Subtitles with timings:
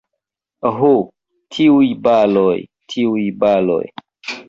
[0.77, 0.89] Ho,
[1.57, 2.57] tiuj baloj,
[2.97, 3.83] tiuj baloj!